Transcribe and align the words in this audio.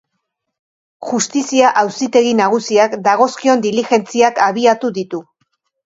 Justizia 1.09 1.73
Auzitegi 1.83 2.33
Nagusiak 2.41 2.99
dagozkion 3.11 3.65
diligentziak 3.69 4.45
abiatu 4.51 4.97
ditu. 5.01 5.27